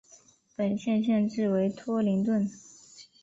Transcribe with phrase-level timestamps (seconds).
[0.55, 2.49] 本县县治为托灵顿。